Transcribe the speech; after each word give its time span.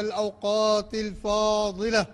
الأوقات 0.00 0.94
الفاضلة 0.94 2.06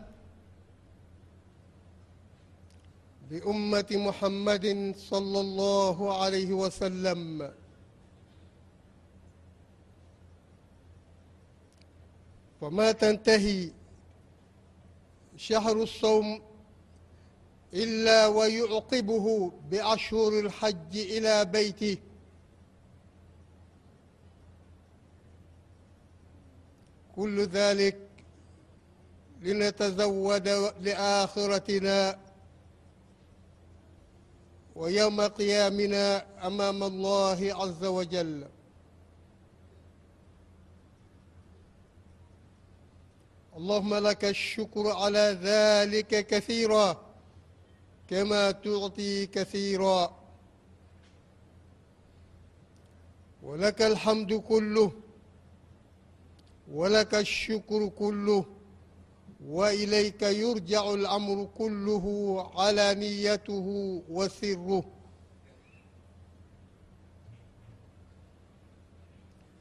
بأمة 3.30 3.86
محمد 3.92 4.94
صلى 4.96 5.40
الله 5.40 6.22
عليه 6.22 6.52
وسلم. 6.52 7.52
وما 12.60 12.92
تنتهي 12.92 13.70
شهر 15.36 15.82
الصوم 15.82 16.42
إلا 17.74 18.26
ويعقبه 18.26 19.52
بأشهر 19.70 20.38
الحج 20.38 20.96
إلى 20.96 21.44
بيته. 21.44 21.96
كل 27.16 27.44
ذلك 27.46 27.96
لنتزود 29.42 30.48
لآخرتنا 30.80 32.18
ويوم 34.76 35.20
قيامنا 35.20 36.26
أمام 36.46 36.82
الله 36.82 37.54
عز 37.54 37.84
وجل. 37.84 38.48
اللهم 43.56 43.94
لك 43.94 44.24
الشكر 44.24 44.90
على 44.90 45.38
ذلك 45.42 46.26
كثيرا 46.26 47.14
كما 48.10 48.50
تعطي 48.50 49.26
كثيرا. 49.26 50.24
ولك 53.42 53.82
الحمد 53.82 54.32
كله 54.32 55.03
ولك 56.72 57.14
الشكر 57.14 57.88
كله 57.88 58.44
وإليك 59.46 60.22
يرجع 60.22 60.94
الأمر 60.94 61.48
كله 61.58 62.04
علانيته 62.60 63.66
وسره. 64.10 64.84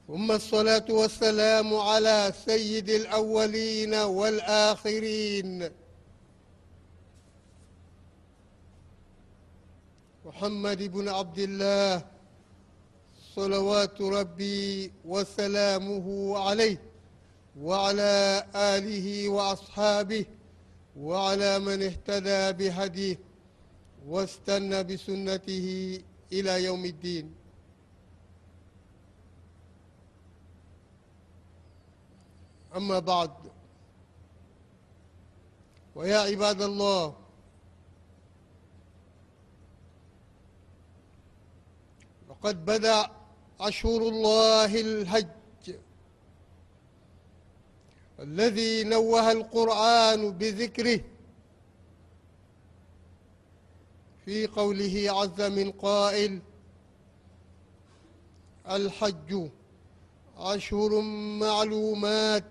ثم 0.08 0.32
الصلاة 0.32 0.86
والسلام 0.90 1.76
على 1.76 2.34
سيد 2.46 2.90
الأولين 2.90 3.94
والآخرين. 3.96 5.70
محمد 10.26 10.84
بن 10.84 11.10
عبد 11.10 11.40
الله 11.40 12.06
صلوات 13.36 14.02
ربي 14.02 14.92
وسلامه 15.06 16.38
عليه. 16.40 16.93
وعلى 17.62 18.46
آله 18.56 19.30
وأصحابه 19.30 20.26
وعلى 20.98 21.60
من 21.60 21.84
اهتدى 21.84 22.52
بهديه 22.52 23.20
واستنى 24.08 24.84
بسنته 24.84 26.00
إلى 26.32 26.64
يوم 26.64 26.86
الدين. 26.86 27.36
أما 32.76 33.00
بعد 33.00 33.32
ويا 35.96 36.18
عباد 36.18 36.62
الله 36.62 37.16
لقد 42.30 42.66
بدأ 42.66 43.10
أشهر 43.60 44.02
الله 44.02 44.82
الحج. 44.82 45.43
الذي 48.24 48.84
نوه 48.84 49.32
القرآن 49.32 50.32
بذكره 50.32 51.00
في 54.26 54.48
قوله 54.48 55.06
عز 55.08 55.42
من 55.42 55.72
قائل 55.72 56.42
الحج 58.70 59.50
أشهر 60.38 61.02
معلومات 61.40 62.44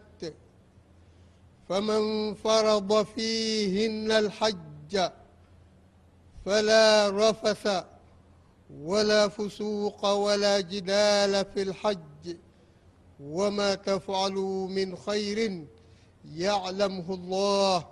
فمن 1.68 2.34
فرض 2.34 3.02
فيهن 3.06 4.10
الحج 4.10 5.10
فلا 6.44 7.10
رفث 7.10 7.84
ولا 8.80 9.28
فسوق 9.28 10.06
ولا 10.06 10.60
جدال 10.60 11.44
في 11.44 11.62
الحج. 11.62 12.36
وما 13.22 13.74
تفعلوا 13.74 14.68
من 14.68 14.96
خير 14.96 15.64
يعلمه 16.34 17.14
الله 17.14 17.86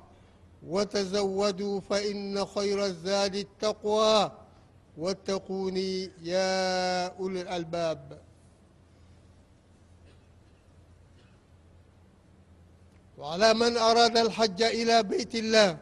وتزودوا 0.67 1.81
فإن 1.81 2.45
خير 2.47 2.85
الزاد 2.85 3.35
التقوى 3.35 4.33
واتقوني 4.99 6.11
يا 6.23 7.07
أولي 7.07 7.41
الألباب. 7.41 8.21
وعلى 13.19 13.55
من 13.55 13.77
أراد 13.77 14.17
الحج 14.17 14.63
إلى 14.63 15.03
بيت 15.03 15.35
الله 15.35 15.79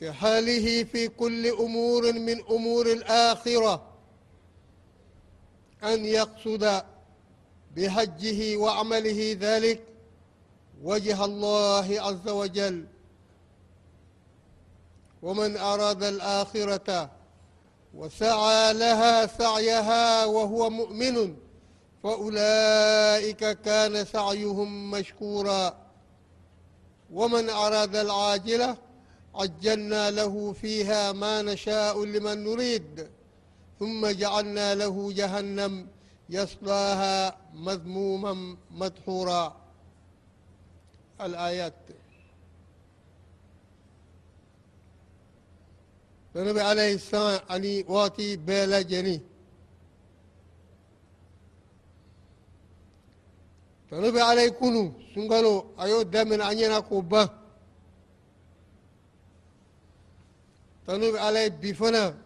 كحاله 0.00 0.84
في 0.84 1.08
كل 1.08 1.46
أمور 1.46 2.12
من 2.12 2.40
أمور 2.50 2.86
الآخرة 2.92 3.91
أن 5.84 6.04
يقصد 6.04 6.82
بحجه 7.76 8.56
وعمله 8.56 9.36
ذلك 9.40 9.82
وجه 10.82 11.24
الله 11.24 12.00
عز 12.00 12.28
وجل. 12.28 12.86
ومن 15.22 15.56
أراد 15.56 16.02
الآخرة 16.04 17.10
وسعى 17.94 18.72
لها 18.72 19.26
سعيها 19.26 20.24
وهو 20.24 20.70
مؤمن 20.70 21.36
فأولئك 22.02 23.60
كان 23.60 24.04
سعيهم 24.04 24.90
مشكورا. 24.90 25.76
ومن 27.12 27.50
أراد 27.50 27.96
العاجلة 27.96 28.76
عجلنا 29.34 30.10
له 30.10 30.52
فيها 30.52 31.12
ما 31.12 31.42
نشاء 31.42 32.04
لمن 32.04 32.44
نريد. 32.44 33.08
ثم 33.82 34.06
جعلنا 34.06 34.74
له 34.74 35.12
جهنم 35.12 35.86
يصلاها 36.30 37.36
مذموما 37.54 38.56
مدحورا. 38.70 39.56
الآيات. 41.20 41.74
النبي 46.36 46.60
عليه 46.60 46.94
السلام 46.94 47.40
أني 47.50 47.84
واتي 47.88 48.36
بلا 48.36 48.82
جني. 48.82 49.20
النبي 53.92 54.20
عليه 54.20 54.48
كنو 54.48 54.92
سنغلو 55.14 55.74
أيو 55.80 56.02
دمن 56.02 56.40
أنينا 56.40 56.80
كوبا. 56.80 57.28
النبي 60.88 61.18
عليه 61.18 61.48
بفنا 61.48 62.21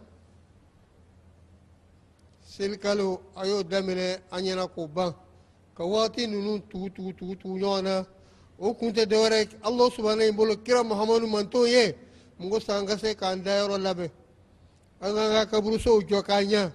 selikalo 2.57 3.21
a 3.35 3.45
y'o 3.45 3.63
daminɛ 3.63 4.21
an 4.31 4.43
ɲɛna 4.43 4.67
k'o 4.67 4.87
ban. 4.87 5.13
Ka 5.75 5.83
wagati 5.83 6.27
ninnu 6.27 6.59
tugu 6.69 6.89
tugu 6.89 7.13
tugu 7.13 7.35
tugu 7.35 7.59
ɲɔgɔn 7.59 7.83
na. 7.83 8.05
O 8.57 8.73
kun 8.73 8.91
tɛ 8.91 9.05
dɔwɛrɛ 9.05 9.49
ala 9.61 9.91
subahana 9.91 10.27
in 10.27 10.35
bolo 10.35 10.55
kira 10.55 10.83
muhamadu 10.83 11.27
manto 11.29 11.65
ye. 11.65 11.95
Mugu 12.39 12.59
san 12.59 12.85
ka 12.87 12.97
se 12.97 13.13
k'an 13.13 13.43
dayɔrɔ 13.43 13.77
labɛn. 13.77 14.09
An 15.01 15.13
k'an 15.13 15.31
ka 15.31 15.45
kaburusow 15.45 16.01
jɔ 16.01 16.23
k'a 16.23 16.41
ɲa. 16.41 16.71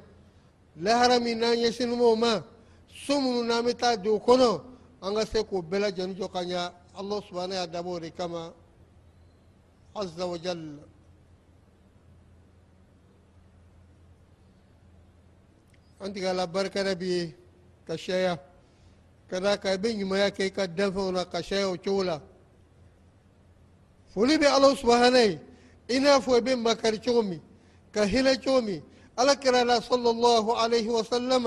Lahara 0.80 1.18
min 1.20 1.38
n'an 1.38 1.56
ɲɛsinn'o 1.56 2.16
ma 2.16 2.42
so 2.86 3.20
minnu 3.20 3.42
n'an 3.42 3.64
bɛ 3.64 3.76
taa 3.76 3.96
don 3.96 4.20
kɔnɔ 4.20 4.60
an 5.02 5.14
ka 5.16 5.24
se 5.26 5.42
k'o 5.42 5.62
bɛɛ 5.62 5.80
lajɛlen 5.80 6.14
jɔ 6.16 6.30
ka 6.32 6.42
ɲa. 6.44 6.72
Ala 6.94 7.20
subahana 7.22 7.54
y'a 7.54 7.66
dabɔ 7.66 7.88
o 7.88 7.98
de 7.98 8.10
kama. 8.10 8.52
Azza 9.96 10.26
أنت 16.04 16.18
قال 16.24 16.46
بركة 16.46 16.92
بي 16.92 17.34
كشيا 17.88 18.38
كذا 19.30 19.54
كابين 19.54 20.06
ما 20.06 20.26
يكاي 20.26 20.50
كدفع 20.50 21.00
ولا 21.00 21.22
كشيا 21.32 21.66
وشولا 21.66 22.20
فولي 24.14 24.36
بي 24.38 24.46
الله 24.56 24.74
سبحانه 24.74 25.38
إنا 25.90 26.18
فو 26.24 26.40
بين 26.40 26.58
ما 26.58 26.72
كرتشومي 26.74 27.40
كهلا 27.94 28.34
تشومي 28.34 28.82
على 29.18 29.36
كرا 29.36 29.64
لا 29.64 29.80
صلى 29.80 30.10
الله 30.10 30.44
عليه 30.62 30.88
وسلم 30.96 31.44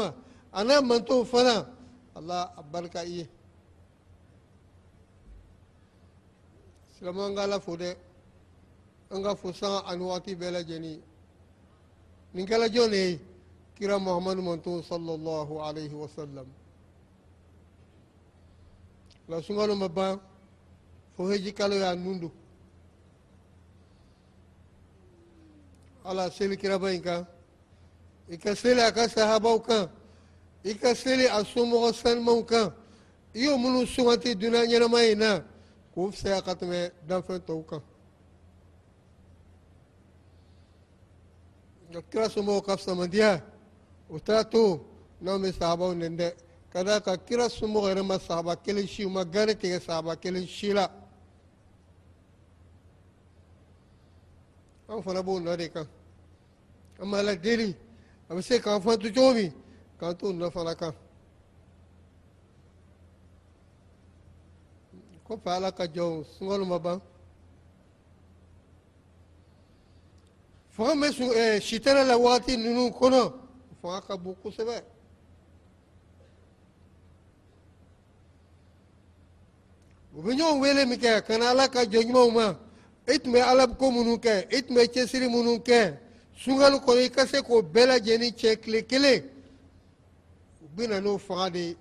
أنا 0.56 0.76
من 0.90 1.06
توفنا 1.06 1.58
الله 2.18 2.40
بركة 2.74 3.02
إيه 3.02 3.28
سلمان 7.00 7.40
قال 7.40 7.62
فو 7.62 7.76
ده 7.76 7.98
أنغفو 9.14 9.52
سان 9.52 9.72
أنواتي 9.92 10.36
بلا 10.36 10.62
جني 10.62 10.96
نكلا 12.36 12.68
جوني 12.68 13.20
kira 13.76 14.00
Muhammad 14.00 14.38
mantu 14.40 14.82
sallallahu 14.84 15.60
alaihi 15.62 15.94
wasallam. 15.94 16.48
La 19.28 19.42
sunkalo 19.42 19.76
ma 19.76 19.88
ban 19.90 20.20
fo 21.18 21.28
heji 21.30 21.52
kalo 21.54 21.76
ya 21.76 21.96
nundu 21.96 22.32
ala 26.06 26.30
seli 26.32 26.58
kiraba 26.58 26.92
in 26.94 27.02
kan 27.02 27.26
i 28.30 28.38
ka 28.38 28.54
seli 28.56 28.82
a 28.82 28.92
ka 28.92 29.08
sahabaw 29.08 29.58
kan 29.60 29.90
i 30.64 30.74
ka 30.78 30.94
seli 30.94 31.26
a 31.26 31.42
somɔgɔ 31.44 31.94
sanimaw 31.94 32.46
kan 32.46 32.74
i 33.34 33.40
y'o 33.44 33.58
minnu 33.58 33.86
suganti 33.88 34.36
duniya 34.36 34.66
ɲɛnama 34.70 35.12
in 35.12 35.18
na 35.20 35.42
k'o 35.94 36.12
fisaya 36.12 36.42
ka 36.44 36.54
tɛmɛ 36.54 36.92
danfɛn 37.08 37.40
tɔw 37.46 37.66
kan 37.66 37.82
nka 41.90 42.02
kira 42.12 42.30
somɔgɔw 42.30 42.62
ka 42.66 42.76
fisamantiya 42.78 43.42
وتاتو 44.10 44.80
نوم 45.22 45.52
صحابة 45.52 45.86
ونند 45.88 46.34
كذا 46.74 47.00
كيرا 47.00 47.48
سمو 47.48 47.80
غير 47.80 48.04
ما 48.04 48.18
صحابة. 48.18 48.54
كلي 48.54 48.88
شيء 48.88 49.06
وما 49.06 49.22
غير 49.22 49.52
كي 49.52 49.80
صحابة. 49.80 50.14
كلي 50.14 50.48
شيء 50.48 50.74
لا. 50.74 50.92
أو 54.90 55.02
فنبون 55.02 55.44
نريكا 55.44 55.88
أما 57.02 57.24
لا 57.24 57.34
ديري. 57.34 57.76
أما 58.32 58.42
سي 58.42 58.60
كان 58.60 58.82
فاتو 58.82 59.10
جوبي 59.10 59.52
كان 60.02 60.18
تو 60.18 60.32
نفلكا 60.32 60.94
كو 65.28 65.38
فالكا 65.38 65.86
جو. 65.86 66.24
سنغول 66.24 66.68
مبا 66.68 67.02
فهم 70.72 71.04
إيه، 71.04 71.60
شيطان 71.60 72.08
لواتي 72.08 72.56
ننو 72.56 72.92
كونو. 72.92 73.45
Fanga 73.86 74.02
ka 74.02 74.18
bon 74.18 74.36
kosɛbɛ 74.42 74.84
u 80.16 80.22
bɛ 80.22 80.32
ɲɔgɔn 80.38 80.60
wele 80.60 80.86
min 80.86 81.00
kɛ 81.00 81.22
ka 81.26 81.38
na 81.38 81.50
ala 81.50 81.68
ka 81.70 81.84
jɔ 81.86 82.02
ɲumanw 82.02 82.32
ma 82.34 82.58
e 83.06 83.20
tun 83.20 83.32
bɛ 83.34 83.42
ala 83.42 83.68
ko 83.68 83.92
minnu 83.92 84.18
kɛ 84.18 84.48
e 84.50 84.62
tun 84.62 84.76
bɛ 84.76 84.88
cɛsiri 84.88 85.28
minnu 85.30 85.60
kɛ 85.60 85.98
sunkalo 86.36 86.80
kɔnɔ 86.80 87.06
i 87.06 87.10
ka 87.10 87.26
se 87.28 87.42
k'o 87.42 87.62
bɛɛ 87.62 87.86
lajɛlen 87.86 88.34
cɛ 88.34 88.62
tile 88.62 88.82
kelen 88.86 89.24
u 90.64 90.68
bɛ 90.76 90.88
na 90.90 91.00
n'o 91.00 91.18
fanga 91.20 91.50
de 91.52 91.60
ye 91.60 91.78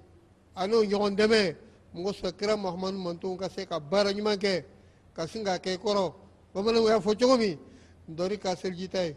a 0.54 0.66
n'o 0.66 0.84
ɲɔgɔn 0.84 1.16
dɛmɛ 1.16 1.56
mɔgɔ 1.94 2.12
sɔrɔ 2.12 2.36
kira 2.36 2.56
mahamadu 2.56 2.98
mantonw 2.98 3.36
ka 3.38 3.48
se 3.48 3.64
ka 3.66 3.78
baara 3.80 4.12
ɲuman 4.12 4.36
kɛ 4.36 4.64
ka 5.14 5.26
sin 5.26 5.44
k'a 5.44 5.58
kɛ 5.58 5.72
i 5.74 5.78
kɔrɔ 5.78 6.12
bamananw 6.52 6.88
y'a 6.88 7.00
fɔ 7.00 7.18
cogo 7.18 7.38
min 7.38 7.58
dɔri 8.10 8.38
ka 8.38 8.54
seliji 8.56 8.88
ta 8.90 9.00
ye 9.02 9.16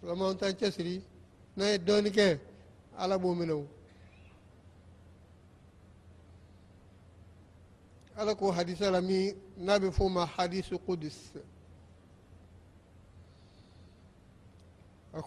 silamɛw 0.00 0.34
t'an 0.38 0.52
cɛsiri 0.54 1.02
n'an 1.56 1.68
ye 1.68 1.78
dɔɔnin 1.78 2.12
kɛ 2.12 2.38
ala 2.96 3.16
o 3.16 3.66
ala 8.16 8.34
ko 8.34 8.50
hadisa 8.52 8.90
la 8.90 9.00
min 9.00 9.34
n'a 9.56 9.78
bɛ 9.78 9.90
f'o 9.92 10.08
ma 10.08 10.26
hadisu 10.26 10.78
qudus 10.78 11.32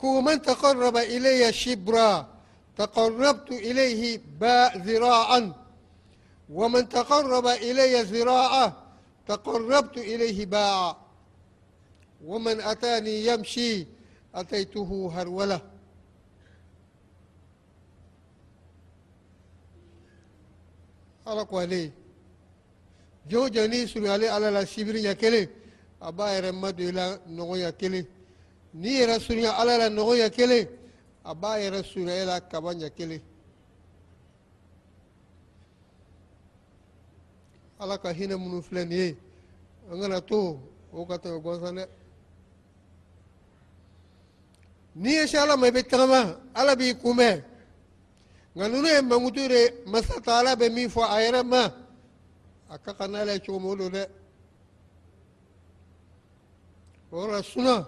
من 0.02 0.42
تقرب 0.42 0.98
إلي 0.98 1.54
شبرا 1.54 2.28
تقربت 2.78 3.52
إليه 3.52 4.22
باء 4.40 4.78
ذراعا 4.78 5.54
ومن 6.50 6.90
تقرب 6.90 7.48
إلي 7.48 8.02
ذراعا 8.02 8.74
تقربت 9.28 9.98
إليه 9.98 10.46
باعا 10.46 10.96
ومن 12.26 12.62
أتاني 12.62 13.26
يمشي 13.26 13.88
أتيته 14.36 15.12
هرولة 15.16 15.62
على 21.28 21.42
قولي 21.42 21.92
جو 23.30 23.48
جاني 23.48 23.88
سوري 23.88 24.10
على 24.10 24.50
لا 24.52 24.66
سيبري 24.66 25.04
يا 25.04 25.14
كلي 25.14 25.50
أبا 26.02 26.38
يرمد 26.38 26.80
إلى 26.80 27.20
نغو 27.28 27.56
يا 27.56 27.70
كلي 27.70 28.06
ni 28.74 28.90
yɛrɛ 29.00 29.20
surunya 29.20 29.52
ala 29.58 29.78
la 29.78 29.90
nɔgɔya 29.90 30.30
kelen 30.32 30.68
a 31.24 31.34
b'a 31.36 31.60
yɛrɛ 31.60 31.84
surunya 31.84 32.22
e 32.22 32.26
la 32.26 32.40
kaba 32.42 32.74
ɲɛ 32.74 32.90
kelen 32.96 33.22
ala 37.80 37.98
ka 38.00 38.10
hinɛ 38.14 38.36
minnu 38.38 38.62
filɛ 38.62 38.84
nin 38.88 38.98
ye 38.98 39.18
an 39.92 40.02
kana 40.02 40.22
to 40.22 40.60
o 40.92 41.06
ka 41.06 41.18
tɛmɛ 41.18 41.42
gansan 41.44 41.76
dɛ 41.76 41.88
n'i 44.96 45.12
ye 45.14 45.28
se 45.28 45.38
ala 45.38 45.58
ma 45.58 45.68
i 45.68 45.72
bɛ 45.72 45.88
tagama 45.88 46.40
ala 46.54 46.76
b'i 46.76 46.94
kunbɛn 46.94 47.44
nka 48.56 48.68
ninnu 48.68 48.88
ye 48.88 49.02
mankutu 49.02 49.48
de 49.48 49.74
masa 49.86 50.22
ta 50.22 50.40
ala 50.40 50.56
bɛ 50.56 50.72
min 50.72 50.90
fɔ 50.90 51.02
a 51.02 51.18
yɛrɛ 51.22 51.44
ma 51.44 51.74
a 52.70 52.78
ka 52.78 52.94
kan 52.94 53.12
n'ala 53.12 53.34
ye 53.34 53.40
cogo 53.40 53.60
min 53.60 53.70
o 53.72 53.76
don 53.76 53.90
dɛ 53.92 54.08
o 57.12 57.18
yɔrɔ 57.18 57.32
la 57.32 57.42
sunan 57.42 57.86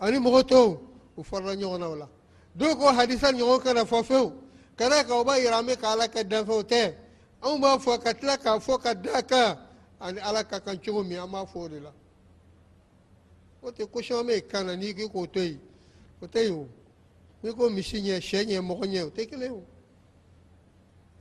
ani 0.00 0.18
mɔgɔ 0.18 0.42
tɔw 0.48 0.78
u 1.16 1.22
farala 1.22 1.54
ɲɔgɔn 1.54 1.78
na 1.78 1.88
o 1.88 1.94
la 1.94 2.08
dɔw 2.56 2.78
ko 2.78 2.92
hadisa 2.92 3.32
ɲɔgɔn 3.32 3.62
kana 3.62 3.84
fɔ 3.84 4.04
fewu 4.04 4.32
ka 4.76 4.88
da 4.88 5.04
kan 5.04 5.12
o 5.12 5.24
b'a 5.24 5.38
yira 5.38 5.58
an 5.58 5.66
bɛ 5.66 5.76
ka 5.78 5.92
ala 5.92 6.08
kɛ 6.08 6.24
danfɛnw 6.24 6.62
tɛ 6.64 6.94
anw 7.42 7.60
b'a 7.60 7.78
fɔ 7.78 8.02
ka 8.02 8.12
tila 8.14 8.38
k'a 8.38 8.58
fɔ 8.58 8.82
ka 8.82 8.94
da 8.94 9.20
kan 9.22 9.58
ani 10.00 10.20
ala 10.20 10.42
ka 10.44 10.58
kan 10.60 10.78
cogo 10.78 11.04
min 11.04 11.18
an 11.18 11.30
b'a 11.30 11.44
fɔ 11.44 11.56
o 11.56 11.68
de 11.68 11.80
la. 11.80 11.92
O 13.62 13.70
tɛ 13.70 13.90
ko 13.90 14.00
caman 14.00 14.26
bɛ 14.26 14.48
kan 14.48 14.66
na 14.66 14.74
n'i 14.74 14.94
k'i 14.94 15.06
k'o 15.08 15.26
to 15.30 15.40
yen 15.40 15.60
o 16.24 16.26
tɛ 16.26 16.40
yen 16.44 16.54
o 16.54 16.68
n'i 17.42 17.52
ko 17.52 17.70
misi 17.70 18.00
ɲɛ 18.00 18.20
sɛ 18.20 18.44
ɲɛ 18.44 18.60
mɔgɔ 18.60 18.84
ɲɛ 18.86 19.02
o 19.04 19.10
tɛ 19.10 19.28
kelen 19.28 19.52
o 19.52 19.62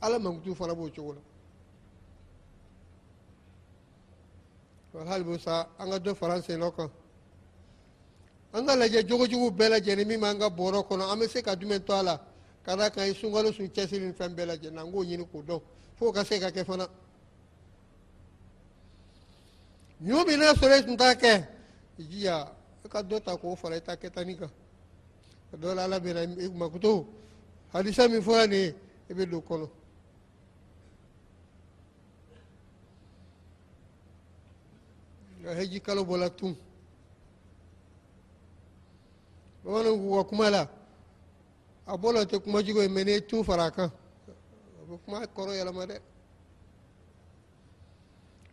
ala 0.01 0.19
mankutu 0.19 0.55
fana 0.55 0.73
b'o 0.73 0.89
cogo 0.89 1.13
la 4.93 5.05
hali 5.05 5.39
sa 5.39 5.67
an 5.77 5.89
ka 5.89 5.97
dɔ 5.99 6.15
fara 6.15 6.33
an 6.35 6.41
sen 6.43 6.59
dɔ 6.59 6.75
kan 6.75 6.89
an 8.53 8.65
ka 8.65 8.75
lajɛ 8.75 9.03
jogojugu 9.07 9.51
bɛɛ 9.51 9.69
lajɛlen 9.69 10.07
min 10.07 10.19
b'an 10.19 10.39
ka 10.39 10.49
bɔrɔ 10.49 10.87
kɔnɔ 10.87 11.11
an 11.11 11.19
bɛ 11.19 11.27
se 11.29 11.41
ka 11.41 11.55
jumɛn 11.55 11.83
to 11.85 11.93
a 11.93 12.03
la 12.03 12.19
ka 12.63 12.75
d'a 12.75 12.89
kan 12.89 13.13
sunkalo 13.13 13.51
sun 13.53 13.67
cɛsiri 13.67 14.05
ni 14.07 14.13
fɛn 14.13 14.35
bɛɛ 14.35 14.45
lajɛlen 14.45 14.79
an 14.79 14.91
k'o 14.91 15.03
ɲini 15.03 15.25
k'o 15.29 15.43
dɔn 15.43 15.61
fo 15.95 16.11
ka 16.11 16.23
se 16.23 16.39
ka 16.39 16.49
kɛ 16.51 16.63
fana 16.63 16.87
ɲɔ 20.01 20.25
min 20.27 20.39
n'a 20.39 20.53
sɔrɔ 20.53 20.79
e 20.79 20.85
tun 20.85 20.95
t'a 20.97 21.15
kɛ 21.15 21.47
i 21.99 22.03
jija 22.03 22.51
e 22.85 22.87
ka 22.87 23.01
dɔ 23.01 23.21
ta 23.21 23.35
k'o 23.35 23.55
fara 23.57 23.75
i 23.75 23.81
ta 23.81 23.95
kɛtani 23.95 24.37
kan 24.39 24.49
a 25.53 25.57
dɔw 25.57 25.73
la 25.75 25.83
ala 25.83 25.99
bɛ 25.99 26.13
na 26.13 26.21
i 26.43 26.49
makuto. 26.49 27.05
Hadisa 27.73 28.07
min 28.07 28.21
fɔra 28.21 28.47
nin 28.47 28.59
ye 28.59 28.75
i 29.09 29.13
bɛ 29.13 29.29
don 29.29 29.41
kɔnɔ 29.41 29.69
heji 35.55 35.81
kalo 35.81 36.03
bɔla 36.05 36.29
tun 36.35 36.55
bamananw 39.63 39.97
k'u 39.97 40.15
ka 40.15 40.23
kuma 40.29 40.49
la 40.49 40.69
a 41.85 41.97
bɔlɔ 41.97 42.25
tɛ 42.25 42.41
kuma 42.43 42.63
jugu 42.63 42.81
ye 42.81 42.87
mɛ 42.87 43.03
n'i 43.03 43.11
ye 43.11 43.21
tun 43.21 43.43
fara 43.43 43.65
a 43.65 43.71
kan. 43.71 43.91
A 44.81 44.85
bɛ 44.89 44.99
kuma 45.05 45.25
kɔrɔ 45.27 45.51
yɛlɛma 45.59 45.85
dɛ 45.85 45.99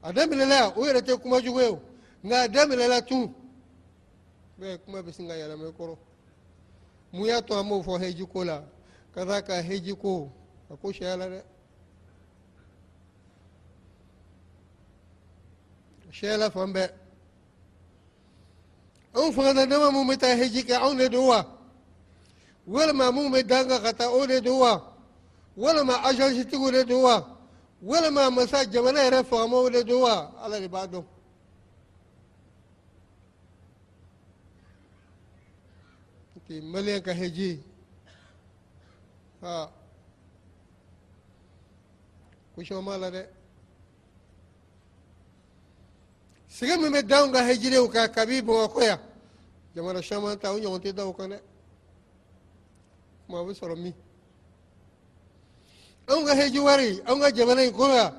a 0.02 0.12
daminɛla 0.12 0.76
o 0.76 0.84
yɛrɛ 0.84 1.00
tɛ 1.00 1.20
kuma 1.22 1.40
jugu 1.40 1.60
ye 1.60 1.68
o. 1.68 1.80
Nka 2.24 2.44
a 2.44 2.48
daminɛla 2.48 3.06
tun 3.06 3.34
bɛɛ 4.58 4.78
kuma 4.84 5.02
bɛ 5.02 5.12
sin 5.12 5.28
ka 5.28 5.34
yɛlɛma 5.34 5.68
i 5.68 5.72
kɔrɔ 5.72 5.96
mun 7.12 7.26
y'a 7.26 7.42
to 7.42 7.54
an 7.58 7.68
b'o 7.68 7.82
fɔ 7.82 7.98
heji 8.00 8.26
ko 8.26 8.44
la 8.44 8.62
ka 9.14 9.24
d'a 9.24 9.42
kan 9.42 9.62
heji 9.64 9.94
ko. 9.96 10.30
A 10.70 10.76
ko 10.76 10.92
sariya 10.92 11.16
la 11.18 11.26
dɛ 11.26 11.42
sariya 16.12 16.38
la 16.38 16.50
fan 16.50 16.72
bɛɛ 16.72 16.90
anw 19.14 19.32
fana 19.32 19.66
dama 19.66 19.90
mun 19.90 20.06
bɛ 20.06 20.16
taa 20.18 20.36
heji 20.36 20.62
kɛ 20.62 20.76
anw 20.78 20.96
de 20.98 21.08
don 21.08 21.26
wa 21.26 21.44
walima 22.68 23.10
mun 23.12 23.32
bɛ 23.32 23.42
danga 23.46 23.80
ka 23.82 23.92
taa 23.92 24.10
o 24.10 24.26
de 24.26 24.40
don 24.40 24.60
wa 24.60 24.80
walima 25.56 25.98
agence 26.04 26.44
tigiw 26.46 26.70
de 26.70 26.84
don 26.84 27.02
wa 27.02 27.24
walima 27.82 28.30
masa 28.30 28.64
jamana 28.64 29.00
yɛrɛ 29.10 29.24
faamaw 29.24 29.68
de 29.72 29.82
don 29.82 30.02
wa 30.02 30.30
ala 30.44 30.60
de 30.60 30.68
b'a 30.68 30.86
dɔn 30.86 31.04
te 36.50 36.60
maliyɛn 36.60 37.02
ka 37.02 37.12
heji 37.14 37.62
ha 39.40 39.70
kusɔn 42.54 42.84
b'a 42.84 42.98
la 42.98 43.08
dɛ 43.10 43.22
sɛgɛ 46.48 46.74
min 46.80 46.90
bɛ 46.92 47.02
d'anw 47.06 47.30
ka 47.32 47.40
hejirew 47.46 47.88
kan 47.88 48.10
kabi 48.10 48.42
bamakɔ 48.42 48.82
yan 48.82 49.00
jamana 49.76 50.00
caman 50.02 50.38
ta 50.40 50.50
o 50.52 50.58
ɲɔgɔn 50.58 50.80
tɛ 50.82 50.92
da 50.92 51.06
o 51.06 51.12
kan 51.12 51.30
dɛ 51.30 51.38
kuma 53.26 53.44
bɛ 53.44 53.52
sɔrɔ 53.54 53.94
anw 56.08 56.26
heji 56.34 56.58
wari 56.58 57.00
anw 57.06 57.20
ka 57.20 57.30
jamana 57.30 57.62
in 57.62 57.72
kɔnɔ 57.72 57.94
yan 57.94 58.12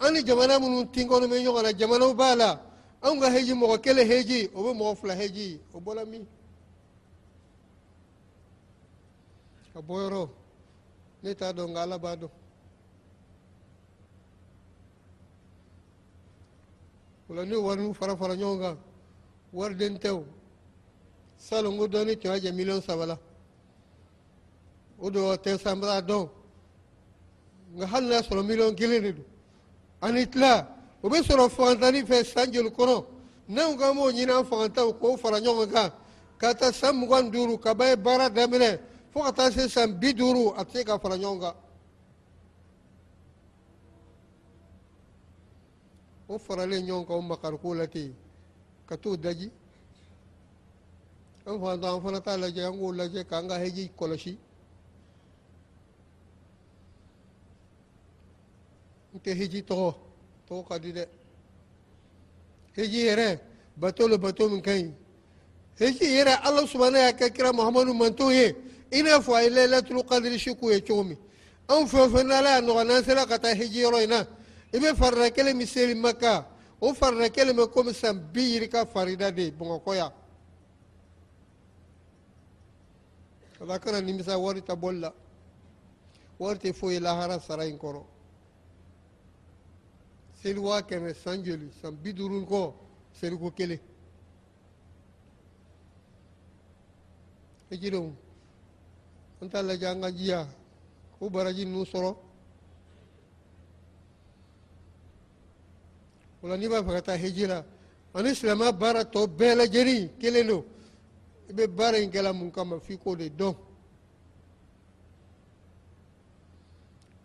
an 0.00 0.24
jamana 0.24 0.58
minnu 0.58 0.90
tin 0.92 1.06
kɔnɔ 1.06 1.26
bɛ 1.28 1.44
ɲɔgɔn 1.44 1.62
na 1.62 1.72
jamanaw 1.72 2.14
b'a 2.16 2.36
la 2.36 2.58
anw 3.02 3.20
ka 3.20 3.28
heji 3.28 3.52
mɔgɔ 3.52 3.82
kelen 3.82 4.08
heji 4.08 4.48
o 4.54 4.62
bɛ 4.64 4.72
mɔgɔ 4.72 5.14
heji 5.20 5.60
o 5.74 5.80
ka 9.76 9.82
bɔ 9.82 9.94
yɔrɔ 10.02 10.28
ne 11.22 11.34
t'a 11.34 11.52
dɔn 11.52 11.70
nka 11.70 11.80
ala 11.82 11.98
b'a 11.98 12.16
dɔn 12.16 12.30
o 17.28 17.34
la 17.34 17.44
ne 17.44 17.56
wari 17.56 17.92
fara 17.92 18.16
fara 18.16 18.34
ɲɔgɔn 18.34 18.60
kan 18.60 18.78
wariden 19.52 19.98
tɛ 19.98 20.10
o 20.14 20.24
salon 21.36 21.76
ko 21.76 21.86
dɔɔni 21.86 22.16
tun 22.18 22.30
y'a 22.32 22.40
jɛ 22.40 22.52
miliyɔn 22.54 22.82
saba 22.82 23.04
la 23.04 23.18
o 24.98 25.10
don 25.10 25.36
tɛ 25.36 25.60
san 25.60 25.78
b'a 25.78 26.00
dɔn 26.00 26.26
nka 27.74 27.86
hali 27.86 28.06
n'a 28.08 28.22
sɔrɔ 28.22 28.42
miliyɔn 28.46 28.74
kelen 28.74 29.02
de 29.02 29.12
don 29.12 29.24
ani 30.00 30.26
tila 30.26 30.66
o 31.02 31.08
bɛ 31.10 31.20
sɔrɔ 31.20 31.50
fantanni 31.50 32.02
fɛ 32.02 32.24
san 32.24 32.50
joli 32.50 32.70
kɔnɔ 32.70 33.04
n'anw 33.50 33.76
k'an 33.76 33.94
b'o 33.94 34.10
ɲini 34.10 34.32
an 34.38 34.44
fantanw 34.46 34.94
k'o 34.98 35.18
fara 35.18 35.38
ɲɔgɔn 35.38 35.70
kan 35.70 35.92
ka. 36.38 36.54
Taa 36.54 36.72
san 36.72 36.96
mugan 36.96 37.30
duuru 37.30 37.60
kaba 37.60 37.88
ye 37.90 37.96
baara 37.96 38.30
daminɛ 38.30 38.80
fo 39.16 39.22
ka 39.22 39.32
taa 39.32 39.50
se 39.50 39.68
san 39.68 39.98
bi 39.98 40.12
duuru 40.12 40.52
a 40.56 40.62
tɛ 40.64 40.72
se 40.72 40.84
ka 40.84 40.98
fara 40.98 41.16
ɲɔgɔn 41.16 41.40
kan. 41.40 41.54
O 46.28 46.38
faralen 46.38 46.86
ɲɔgɔn 46.86 47.06
kan 47.06 47.16
o 47.16 47.22
makariko 47.22 47.74
la 47.74 47.86
ten 47.86 48.14
ka 48.86 48.96
t'o 48.96 49.16
daji. 49.16 49.50
An 51.46 51.58
fantan 51.60 51.94
an 51.94 52.02
fana 52.02 52.20
t'a 52.20 52.36
lajɛ 52.36 52.66
an 52.66 52.78
k'o 52.78 52.92
lajɛ 52.92 53.24
k'an 53.24 53.48
ka 53.48 53.56
heji 53.58 53.90
kɔlɔsi. 53.98 54.36
N 59.14 59.18
tɛ 59.18 59.34
heji 59.34 59.62
tɔgɔ 59.62 59.94
tɔgɔ 60.46 60.68
ka 60.68 60.78
di 60.78 60.92
dɛ. 60.92 61.08
Heji 62.76 63.06
yɛrɛ 63.08 63.40
bato 63.76 64.06
lo 64.06 64.18
bato 64.18 64.46
min 64.50 64.60
ka 64.60 64.72
ɲi. 64.72 64.92
Heji 65.78 66.04
yɛrɛ 66.04 66.40
ala 66.44 66.66
subahana 66.66 66.98
y'a 66.98 67.12
kɛ 67.12 67.32
kira 67.32 67.50
muhamadu 67.52 67.94
manto 67.96 68.28
ye 68.30 68.65
i 68.92 69.02
n'a 69.02 69.20
fɔ 69.20 69.34
a 69.34 69.42
ye 69.42 69.50
layilatulu 69.50 70.04
kadiri 70.04 70.38
su 70.38 70.50
ye 70.70 70.80
cogo 70.80 71.04
min. 71.04 71.18
Anw 71.68 71.86
fɛn 71.86 72.00
o 72.00 72.08
fɛn 72.08 72.26
n'ala 72.26 72.50
y'a 72.50 72.60
nɔgɔya 72.60 72.84
n'an 72.86 73.04
sera 73.04 73.26
ka 73.26 73.38
taa 73.38 73.54
hiji 73.54 73.80
yɔrɔ 73.82 74.02
in 74.04 74.10
na 74.10 74.26
i 74.72 74.78
bɛ 74.78 74.94
farida 74.94 75.30
kelen 75.30 75.56
min 75.56 76.00
maka 76.00 76.46
o 76.80 76.94
farida 76.94 77.28
kelen 77.28 77.56
bɛ 77.56 77.72
komi 77.72 77.92
san 77.92 78.18
bi 78.32 78.40
yiri 78.42 78.68
ka 78.70 78.84
farida 78.84 79.32
de 79.34 79.50
bamakɔ 79.50 79.94
yan. 79.96 80.12
Ala 83.60 83.78
kana 83.78 84.00
nimisa 84.00 84.38
wari 84.38 84.62
ta 84.62 84.74
bɔli 84.76 85.00
la. 85.00 85.12
Wari 86.38 86.58
tɛ 86.58 86.72
foyi 86.74 87.00
lahara 87.00 87.40
sara 87.40 87.64
in 87.64 87.78
kɔrɔ. 87.78 88.04
Seli 90.40 90.60
waa 90.60 90.82
kɛmɛ 90.82 91.14
san 91.16 91.42
joli 91.42 91.70
san 91.82 91.96
bi 91.96 92.12
duuru 92.12 92.46
kɔ 92.46 92.74
seliko 93.20 93.50
kelen. 93.50 93.80
Hijidenw 97.70 98.12
an 99.40 99.48
t'a 99.48 99.62
lajɛ 99.62 99.86
an 99.90 100.00
ka 100.00 100.10
jiya 100.10 100.48
k'o 101.18 101.30
baraji 101.30 101.64
ninnu 101.64 101.84
sɔrɔ 101.84 102.16
o 106.42 106.48
la 106.48 106.56
n'i 106.56 106.68
b'a 106.68 106.82
fɛ 106.82 106.92
ka 106.94 107.02
taa 107.02 107.16
hiji 107.16 107.46
la 107.46 107.64
ani 108.14 108.34
silamɛya 108.34 108.72
baara 108.72 109.04
tɔ 109.04 109.26
bɛɛ 109.26 109.54
lajɛlen 109.56 110.10
kelen 110.18 110.46
don 110.46 110.64
i 111.48 111.52
bɛ 111.52 112.32
mun 112.34 112.50
kama 112.50 112.80
f'i 112.80 112.96
k'o 112.98 113.16
de 113.16 113.28
dɔn 113.30 113.54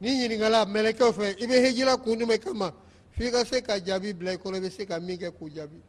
ni 0.02 0.10
ɲininkala 0.10 0.66
mɛlɛkɛw 0.66 1.12
fɛ 1.14 1.36
i 1.40 1.48
bɛ 1.48 1.56
hijira 1.66 1.98
kun 1.98 2.20
jumɛn 2.20 2.40
kama 2.40 2.74
f'i 3.12 3.32
ka 3.32 3.46
se 3.46 3.62
ka 3.62 3.80
jaabi 3.80 4.14
bila 4.14 4.34
i 4.34 4.38
kɔnɔ 4.38 4.58
i 4.58 4.60
bɛ 4.60 4.70
se 4.72 4.86
ka 4.86 5.00
min 5.00 5.18
k'o 5.18 5.50
jaabi 5.50 5.82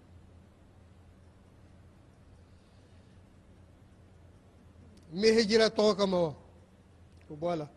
bɛ 5.12 5.28
hijira 5.36 5.68
tɔgɔ 5.68 5.96
kama 5.96 6.18
wa 6.20 6.34
o 7.30 7.34
bɔ 7.36 7.52
a 7.52 7.56
la 7.56 7.68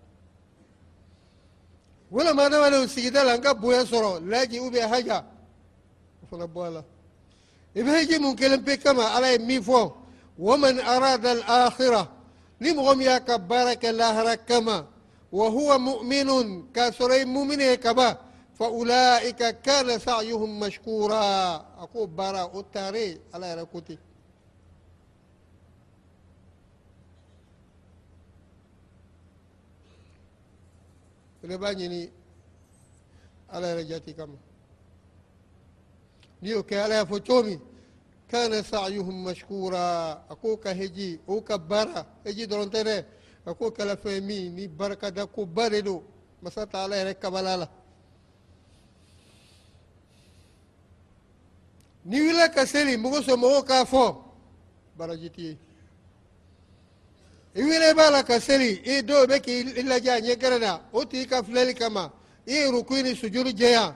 walama 2.12 2.46
adamadenw 2.46 2.88
sigida 2.88 3.24
la 3.24 3.36
n 3.36 3.42
ka 3.42 3.54
bonya 3.54 3.84
sɔrɔ 3.84 4.24
laji 4.30 4.60
ubiyɛn 4.60 4.90
haja 4.90 5.26
o 6.24 6.26
fana 6.30 6.48
bɔ 6.48 6.68
a 6.68 6.70
la 6.70 6.84
i 7.76 7.82
bɛ 7.82 7.92
hiji 8.00 8.20
mun 8.20 8.36
kelen 8.36 8.64
pe 8.64 8.78
kama 8.78 9.04
ala 9.16 9.32
ye 9.32 9.38
min 9.40 9.62
fɔ 9.62 9.94
waman 10.38 10.80
arada 10.80 11.32
al-akhira 11.32 12.08
ni 12.60 12.72
mɔgɔ 12.74 12.98
min 12.98 13.08
y'a 13.08 13.20
ka 13.20 13.38
baara 13.38 13.76
kɛ 13.76 13.92
lahara 13.92 14.38
kama 14.38 14.88
wa 15.32 15.50
huwa 15.50 15.78
mu'minun 15.80 16.72
k'a 16.72 16.92
sɔrɔ 16.92 17.22
i 17.22 17.26
mumini 17.26 17.64
ye 17.64 17.78
kaba 17.78 18.20
fa 18.54 18.70
ulaika 18.70 19.54
kana 19.62 20.00
sa'yuhum 20.00 20.60
mashkura 20.60 21.66
a 21.82 21.88
ko 21.92 22.08
baara 22.08 22.48
o 22.54 22.64
taare 22.64 23.20
ala 23.34 23.48
yɛrɛ 23.48 23.66
ko 23.70 23.82
ten 23.82 23.98
fɛnɛ 31.46 31.58
b'a 31.58 31.74
ɲini 31.74 32.12
ala 33.50 33.68
yɛrɛ 33.68 33.88
jati 33.88 34.14
kama. 34.14 34.38
N'i 36.42 36.50
y'o 36.50 36.66
ala 36.72 36.96
y'a 36.96 37.06
fɔ 37.06 37.26
cogo 37.26 37.62
kana 38.28 38.64
sa'yuhum 38.64 39.24
mashkura 39.24 40.24
a 40.28 40.36
ko 40.36 40.58
ka 40.58 40.74
heji 40.74 41.20
o 41.28 41.42
ka 41.42 41.58
bara 41.58 42.06
heji 42.26 42.48
dɔrɔn 42.48 42.70
tɛ 42.70 42.84
dɛ 42.84 43.06
a 43.46 43.54
ko 43.54 43.70
kɛla 43.72 43.96
fɛn 43.96 44.24
min 44.24 44.56
ni 44.56 44.68
ko 45.34 45.46
ba 45.46 45.70
de 45.70 45.82
do 45.82 46.04
masa 46.42 46.66
ta 46.66 46.84
ala 46.86 46.96
yɛrɛ 46.96 47.20
kabala 47.20 47.58
la 47.58 47.70
ni 52.06 52.20
wulila 52.22 52.50
ka 52.52 52.66
seli 52.66 52.98
mɔgɔ 52.98 53.24
so 53.24 53.38
mɔgɔw 53.38 53.64
k'a 53.64 53.86
fo 53.86 54.24
baraji 54.98 55.58
i 57.56 57.64
wele 57.64 57.94
b'a 57.94 58.12
la 58.12 58.24
ka 58.24 58.40
seli 58.40 58.82
i 58.84 59.02
dɔw 59.02 59.28
bɛ 59.28 59.40
k'i 59.40 59.84
lajɛ 59.84 60.10
a 60.12 60.20
ɲɛ 60.20 60.36
gɛrɛ 60.36 60.60
na 60.60 60.82
o 60.92 61.06
tigi 61.06 61.26
ka 61.26 61.42
filɛli 61.42 61.74
kama 61.74 62.12
i 62.46 62.52
ye 62.52 62.70
ruku 62.70 63.02
ni 63.02 63.16
sujuru 63.16 63.50
jɛya 63.50 63.96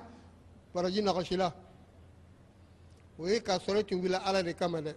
baraji 0.73 1.01
nɔgɔsi 1.01 1.35
la 1.35 1.53
o 3.17 3.27
ye 3.27 3.41
k'a 3.41 3.59
sɔrɔ 3.59 3.85
tun 3.85 3.99
wulila 3.99 4.23
ala 4.23 4.41
de 4.41 4.53
kama 4.53 4.81
dɛ 4.81 4.95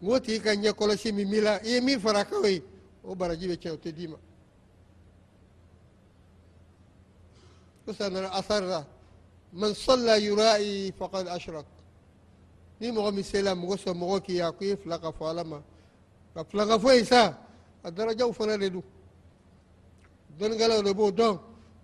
n 0.00 0.06
ko 0.08 0.20
tigi 0.20 0.40
ka 0.40 0.50
ɲɛ 0.50 0.72
kɔlɔsi 0.72 1.12
min 1.12 1.28
b'i 1.28 1.40
la 1.40 1.58
i 1.64 1.70
ye 1.70 1.80
min 1.80 1.98
fara 1.98 2.24
kan 2.24 2.44
ye 2.44 2.62
o 3.02 3.16
baraji 3.16 3.48
bɛ 3.48 3.56
tiɲɛ 3.56 3.72
o 3.72 3.76
tɛ 3.76 3.92
d'i 3.92 4.06
ma 4.06 4.16
o 7.84 7.92
san 7.92 8.12
nana 8.12 8.28
asari 8.30 8.66
la 8.66 8.86
man 9.52 9.74
salla 9.74 10.16
yura'i 10.18 10.92
faqad 10.96 11.26
ashrak 11.26 11.66
ni 12.78 12.92
mɔgɔ 12.92 13.12
min 13.12 13.24
sela 13.24 13.56
mɔgɔ 13.56 13.76
sɔn 13.76 13.98
mɔgɔ 13.98 14.22
k'i 14.22 14.34
ye 14.34 14.40
a 14.40 14.52
ko 14.52 14.64
i 14.64 14.68
ye 14.68 14.76
fila 14.76 15.00
ka 15.00 15.10
fɔ 15.10 15.30
ala 15.30 15.42
ma 15.42 15.60
ka 16.32 16.44
fila 16.44 16.64
ka 16.64 16.78
fɔ 16.78 16.94
yen 16.94 17.04
sa 17.04 17.47
a 17.84 17.90
darajaw 17.90 18.32
fana 18.32 18.56
de 18.58 18.70
don 18.70 18.82
dɔnnikɛlaw 20.38 20.82
de 20.82 20.92
b'o 20.94 21.10
dɔn 21.10 21.38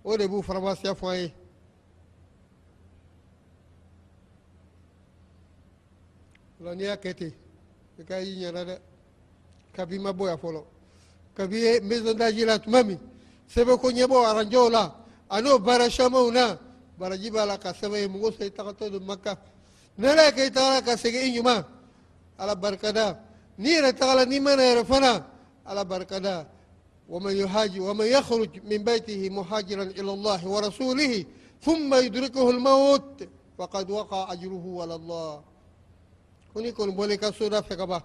o 0.04 0.16
de 0.16 0.28
b'u 0.28 0.42
faramasiya 0.42 0.94
fɔ 0.94 1.08
an 1.10 1.18
ye 1.20 1.34
o 6.60 6.64
la 6.64 6.74
n'i 6.74 6.84
y'a 6.84 6.96
kɛ 6.96 7.14
ten 7.14 7.32
i 7.98 8.04
ka 8.04 8.18
y'i 8.20 8.44
ɲɛna 8.44 8.64
dɛ 8.64 8.78
kabi 9.72 9.98
ma 9.98 10.12
bɔ 10.12 10.26
yan 10.28 10.38
fɔlɔ 10.38 10.64
kabi 11.34 11.56
ye 11.58 11.80
maison 11.80 12.14
d'âge 12.14 12.44
la 12.44 12.58
tuma 12.58 12.82
min 12.82 12.98
sɛbɛn 13.48 13.78
ko 13.80 13.90
ɲɛbɔ 13.90 14.16
aranjɛw 14.26 14.70
la 14.70 14.94
a 15.28 15.40
n'o 15.40 15.58
baara 15.58 15.88
camanw 15.88 16.30
na 16.30 16.58
baraji 16.98 17.30
b'a 17.30 17.46
la 17.46 17.58
ka 17.58 17.72
sɛbɛn 17.72 18.00
ye 18.00 18.08
mɔgɔ 18.08 18.32
sɔn 18.36 18.46
i 18.46 18.50
tagatɔ 18.50 18.90
don 18.90 19.04
maka 19.04 19.38
n'ala 19.98 20.22
y'a 20.24 20.32
kɛ 20.32 20.46
i 20.46 20.50
tagala 20.50 20.82
ka 20.84 20.96
segin 20.96 21.22
i 21.22 21.38
ɲuman 21.38 21.64
ala 22.38 22.54
barikada 22.54 23.18
n'i 23.58 23.70
yɛrɛ 23.70 23.92
tagala 23.98 24.24
n'i 24.26 24.40
mana 24.40 24.62
yɛrɛ 24.62 24.84
fana 24.84 25.26
على 25.66 25.84
بركة. 25.84 26.46
ومن 27.08 27.36
يهاجر 27.36 27.82
ومن 27.82 28.06
يخرج 28.06 28.52
من 28.64 28.84
بيته 28.84 29.30
مهاجرا 29.30 29.82
إلى 29.82 30.10
الله 30.16 30.48
ورسوله 30.48 31.24
ثم 31.62 31.94
يدركه 31.94 32.50
الموت 32.50 33.28
فقد 33.58 33.90
وقع 33.90 34.32
أجره 34.32 34.82
على 34.82 34.94
الله. 34.94 35.42
كوني 36.54 36.72
كون 36.72 36.90
بولي 36.90 37.16
كسورة 37.16 37.60
فكبا 37.60 38.02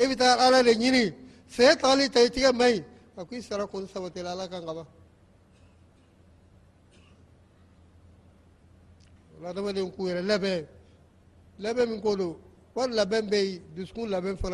إبتا 0.00 0.24
على 0.24 0.58
لنيني 0.72 1.12
سيت 1.48 1.84
علي 1.84 2.08
تيتيا 2.08 2.50
مي 2.50 2.84
أكوي 3.18 3.40
سرا 3.40 3.64
كون 3.64 3.86
سوتي 3.94 4.22
لالا 4.22 4.46
كان 4.46 4.62
غبا 4.68 4.84
لا 9.42 9.52
دما 9.52 9.70
دي 9.70 9.84
كوير 9.96 10.20
لبه 10.20 10.66
لبه 11.58 11.84
من 11.84 12.00
كولو. 12.00 12.36
fana 12.74 13.04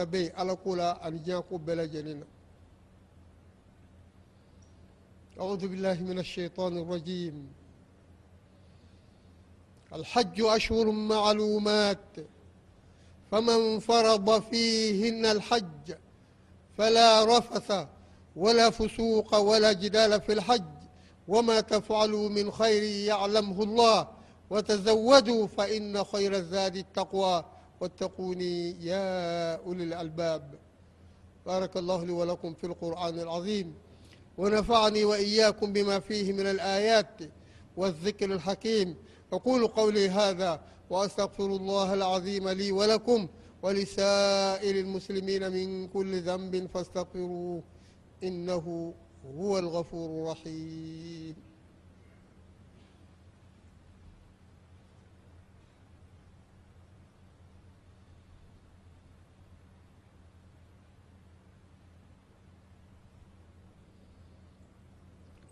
bɛ 0.07 0.19
yen 0.19 0.33
ala 0.37 0.57
ko 0.57 0.77
la 0.77 0.99
ani 1.03 1.19
diɲɛ 1.19 1.43
ko 1.49 1.59
bɛɛ 1.59 1.75
lajɛlen 1.77 2.19
na 2.21 2.27
أعوذ 5.39 5.69
بالله 5.69 5.95
من 5.95 6.19
الشيطان 6.19 6.79
الرجيم. 6.79 7.53
الحج 9.93 10.41
أشهر 10.41 10.91
معلومات. 10.91 11.99
فمن 13.31 13.79
فرض 13.79 14.43
فيهن 14.43 15.27
الحج 15.27 15.95
فلا 16.79 17.39
رفث 17.39 17.87
ولا 18.37 18.71
فسوق 18.71 19.35
ولا 19.37 19.73
جدال 19.73 20.21
في 20.21 20.33
الحج. 20.33 20.63
وما 21.29 21.61
تفعلوا 21.61 22.29
من 22.29 22.51
خير 22.51 22.83
يعلمه 22.83 23.63
الله. 23.63 24.09
وتزودوا 24.51 25.47
فإن 25.47 26.05
خير 26.05 26.37
الزاد 26.37 26.77
التقوى. 26.77 27.45
واتقوني 27.81 28.85
يا 28.85 29.57
أولي 29.57 29.85
الألباب. 29.85 30.55
بارك 31.47 31.77
الله 31.77 32.05
لي 32.05 32.13
ولكم 32.13 32.55
في 32.55 32.65
القرآن 32.65 33.21
العظيم. 33.21 33.75
ونفعني 34.41 35.05
وإياكم 35.05 35.73
بما 35.73 36.01
فيه 36.01 36.33
من 36.33 36.47
الآيات 36.47 37.21
والذكر 37.77 38.33
الحكيم. 38.33 38.97
أقول 39.33 39.67
قولي 39.67 40.09
هذا 40.09 40.61
وأستغفر 40.91 41.47
الله 41.47 41.95
العظيم 41.95 42.49
لي 42.49 42.73
ولكم 42.73 43.29
ولسائر 43.63 44.75
المسلمين 44.81 45.53
من 45.53 45.89
كل 45.89 46.21
ذنب 46.21 46.67
فاستغفروه 46.75 47.63
إنه 48.23 48.95
هو 49.37 49.59
الغفور 49.59 50.09
الرحيم. 50.23 51.50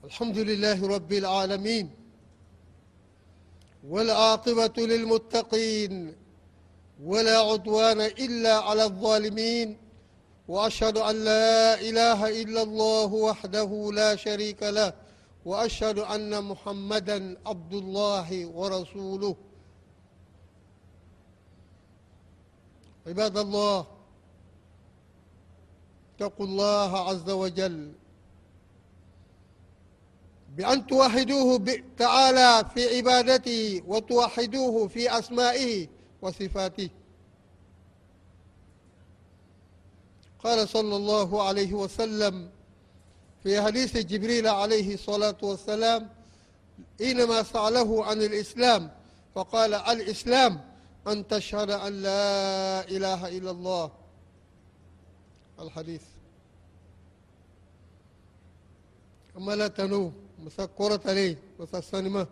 الحمد 0.08 0.38
لله 0.38 0.78
رب 0.96 1.12
العالمين 1.12 1.86
والعاقبة 3.92 4.76
للمتقين 4.92 6.14
ولا 7.04 7.38
عدوان 7.38 8.00
إلا 8.00 8.54
على 8.66 8.84
الظالمين 8.84 9.68
وأشهد 10.48 10.96
أن 10.98 11.16
لا 11.24 11.80
إله 11.80 12.42
إلا 12.42 12.62
الله 12.62 13.10
وحده 13.28 13.90
لا 14.00 14.16
شريك 14.16 14.62
له 14.62 14.92
وأشهد 15.44 15.98
أن 15.98 16.44
محمدا 16.44 17.36
عبد 17.46 17.74
الله 17.74 18.46
ورسوله. 18.46 19.36
عباد 23.06 23.36
الله 23.38 23.86
اتقوا 26.14 26.46
الله 26.46 26.90
عز 27.08 27.30
وجل. 27.30 27.92
بأن 30.58 30.86
توحدوه 30.86 31.62
تعالى 31.98 32.70
في 32.74 32.96
عبادته 32.96 33.82
وتوحدوه 33.86 34.88
في 34.88 35.18
أسمائه 35.18 35.88
وصفاته. 36.22 36.90
قال 40.38 40.68
صلى 40.68 40.96
الله 40.96 41.42
عليه 41.42 41.72
وسلم 41.72 42.50
في 43.42 43.62
حديث 43.62 43.96
جبريل 43.96 44.48
عليه 44.48 44.94
الصلاة 44.94 45.36
والسلام 45.42 46.10
إنما 47.00 47.42
سأله 47.42 48.04
عن 48.04 48.22
الإسلام. 48.22 48.90
فقال 49.34 49.74
الإسلام 49.74 50.60
أن 51.06 51.28
تشهد 51.28 51.70
أن 51.70 51.92
لا 52.02 52.88
إله 52.88 53.28
إلا 53.38 53.50
الله. 53.50 53.90
الحديث. 55.60 56.02
أما 59.36 59.52
لا 59.52 59.68
تنوم 59.68 60.27
مسا 60.44 60.64
كرة 60.78 61.00
عليه 61.06 61.36
مسا 61.60 61.78
السينما 61.78 62.26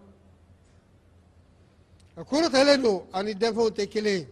كرة 2.30 2.52
عليه 2.58 3.04
أن 3.16 3.28
يدفعوا 3.28 3.68
تكليه 3.68 4.28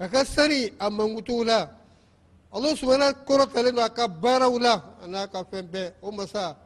أكسري 0.00 0.72
أما 0.82 1.04
مطولا 1.06 1.70
الله 2.54 2.74
سبحانه 2.74 3.10
كرة 3.28 3.50
عليه 3.56 3.84
أكبر 3.84 4.42
ولا 4.42 4.74
أنا 5.04 5.26
كفن 5.26 5.66
به 5.72 5.92
ومسا 6.02 6.56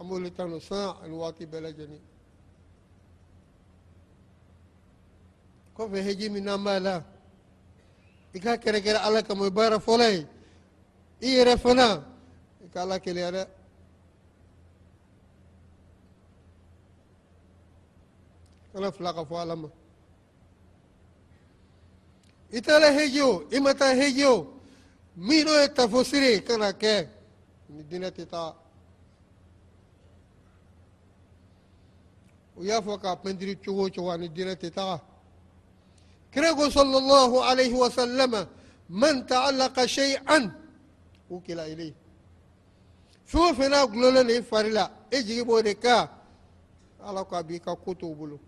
أمول 0.00 0.30
تانو 0.36 0.58
سا 0.58 0.96
الواتي 1.04 1.44
بلا 1.46 1.70
جني. 1.70 2.00
كوفي 5.76 6.00
هجي 6.10 6.28
من 6.28 6.48
أمالا 6.48 7.02
إكا 8.36 8.56
كره 8.56 8.78
كره 8.78 9.00
الله 9.08 9.20
كم 9.20 9.44
يبارك 9.44 9.80
فولاي 9.80 10.26
إيه 11.22 11.44
رفنا. 11.48 12.02
إكا 12.64 12.82
الله 12.82 12.96
كلي 12.96 13.46
kana 18.76 18.92
fila 18.92 19.14
ka 19.14 19.24
fɔ 19.24 19.36
ala 19.40 19.56
ma 19.56 19.68
i 22.52 22.60
taara 22.60 22.92
heji 22.92 23.20
o 23.22 23.48
i 23.50 23.58
ma 23.60 23.72
taa 23.74 23.94
heji 23.94 24.24
o 24.24 24.52
min 25.16 25.44
n'o 25.46 25.52
ye 25.60 25.68
tafosiri 25.68 26.44
kana 26.44 26.72
kɛ 26.72 27.08
ni 27.70 27.82
diinɛ 27.88 28.10
tɛ 28.10 28.26
taa 28.28 28.54
u 32.56 32.64
y'a 32.64 32.82
fɔ 32.82 33.00
k'a 33.00 33.16
pɛntiri 33.16 33.56
cogo 33.64 33.86
o 33.86 33.88
cogo 33.90 34.10
ani 34.10 34.28
diinɛ 34.28 34.54
tɛ 34.60 34.70
taga 34.70 35.00
kira 36.30 36.54
ko 36.54 36.68
sallallahu 36.70 37.36
alaihi 37.48 37.72
wa 37.72 37.88
sallama 37.90 38.46
man 38.90 39.24
ta'allaqa 39.26 39.88
shay'an 39.88 40.52
ukila 41.30 41.64
ilayhi 41.66 41.94
fɛn 43.24 43.40
o 43.40 43.54
fɛn 43.54 43.70
n'a 43.70 43.86
gulonlen 43.86 44.26
don 44.26 44.36
i 44.36 44.42
fari 44.42 44.70
la 44.70 44.90
e 45.10 45.22
jigi 45.24 45.42
b'o 45.42 45.62
de 45.62 45.74
kan 45.78 46.10
ala 47.00 47.24
ko 47.24 47.36
a 47.36 47.42
b'i 47.42 47.58
ka 47.58 47.74
ko 47.74 47.94
t'o 47.94 48.14
bolo 48.14 48.38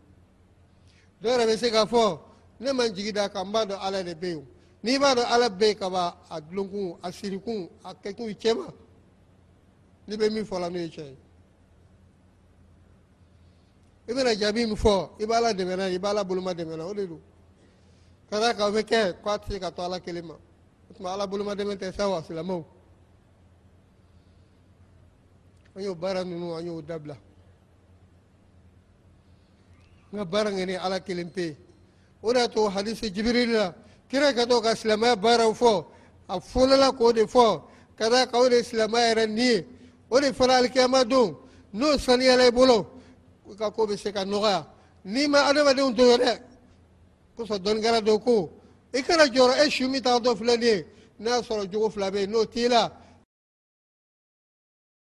dɔw 1.20 1.30
yɛrɛ 1.32 1.46
bɛ 1.46 1.56
se 1.56 1.70
k'a 1.70 1.86
fɔ 1.86 2.20
ne 2.60 2.72
man 2.72 2.92
jigi 2.94 3.12
da 3.12 3.28
kan 3.28 3.46
n 3.46 3.52
b'a 3.52 3.66
dɔn 3.66 3.78
ala 3.80 4.02
de 4.02 4.14
bɛ 4.14 4.28
yen 4.28 4.46
n'i 4.82 4.98
b'a 4.98 5.14
dɔn 5.14 5.26
ala 5.28 5.48
bɛ 5.50 5.66
yen 5.66 5.76
ka 5.78 5.90
ban 5.90 6.14
a 6.30 6.40
dulonkun 6.40 6.98
a 7.02 7.08
sirikun 7.12 7.68
a 7.84 7.94
kɛkun 7.94 8.34
cɛ 8.38 8.56
ma 8.56 8.66
n'i 10.06 10.16
bɛ 10.16 10.30
min 10.32 10.44
fɔ 10.44 10.60
la 10.60 10.68
n'o 10.68 10.78
ye 10.78 10.88
cɛ 10.88 11.02
ye 11.04 11.16
i 14.08 14.12
bɛna 14.12 14.34
jaabi 14.38 14.66
min 14.66 14.76
fɔ 14.76 15.10
i 15.20 15.26
b'a 15.26 15.36
ala 15.36 15.52
dɛmɛ 15.52 15.76
n'a 15.76 15.88
ye 15.88 15.96
i 15.96 15.98
b'a 15.98 16.10
ala 16.10 16.24
boloma 16.24 16.52
dɛmɛ 16.54 16.76
na 16.76 16.84
o 16.86 16.94
de 16.94 17.06
don 17.06 17.20
ka 18.30 18.38
d'a 18.40 18.54
kan 18.54 18.68
o 18.68 18.72
bɛ 18.72 18.82
kɛ 18.82 19.22
k'a 19.22 19.38
tɛ 19.38 19.52
se 19.52 19.58
ka 19.58 19.70
to 19.70 19.82
ala 19.82 20.00
kelen 20.00 20.24
ma 20.24 20.34
o 20.34 20.94
tuma 20.94 21.12
ala 21.12 21.26
boloma 21.26 21.54
dɛmɛ 21.54 21.76
tɛ 21.76 21.92
sa 21.94 22.08
wa 22.08 22.22
silamɛw 22.22 22.64
an 25.74 25.82
y'o 25.82 25.94
baara 25.94 26.24
ninnu 26.24 26.56
an 26.56 26.66
y'o 26.66 26.80
dabila 26.82 27.16
nga 30.12 30.24
bara 30.24 30.50
ngani 30.50 30.76
ala 30.76 31.00
o 32.22 32.32
da 32.32 32.48
to 32.48 32.68
hadisi 32.68 33.10
jibril 33.10 33.52
la 33.52 33.74
kira 34.08 34.32
ka 34.34 34.46
to 34.46 34.60
ka 34.60 34.74
silamaya 34.74 35.16
baaraw 35.16 35.52
fɔ 35.54 35.84
a 36.28 36.40
fɔlɔla 36.40 36.96
k'o 36.96 37.12
de 37.12 37.26
fɔ 37.26 37.62
ka 37.96 38.08
da 38.08 38.26
ka 38.26 38.38
o 38.38 38.48
de 38.48 38.62
silamaya 38.62 39.14
yɛrɛ 39.14 39.26
nin 39.28 39.38
ye 39.38 39.66
o 40.10 40.20
de 40.20 40.32
fana 40.32 40.56
alikiyama 40.58 41.04
don 41.04 41.36
n'o 41.72 41.96
saniyala 41.98 42.46
i 42.48 42.50
bolo 42.50 42.86
ka 43.56 43.70
ko 43.70 43.86
bɛ 43.86 43.96
se 43.96 44.12
ka 44.12 44.24
nɔgɔya 44.24 44.66
n'i 45.04 45.26
ma 45.28 45.46
adamadenw 45.48 45.94
to 45.94 46.02
dɛ 46.02 46.40
kosɔn 47.36 47.58
dɔnnikɛla 47.62 48.00
dɔ 48.00 48.24
ko 48.24 48.50
i 48.92 49.02
kana 49.02 49.24
jɔrɔ 49.26 49.66
e 49.66 49.70
su 49.70 49.88
min 49.88 50.02
ta 50.02 50.18
dɔ 50.18 50.36
filɛ 50.36 50.58
nin 50.58 50.62
ye 50.62 50.86
n'a 51.20 51.42
sɔrɔ 51.42 51.70
jogo 51.70 51.92
yen 52.14 52.30
n'o 52.30 52.44
t'i 52.46 52.68
la 52.68 52.90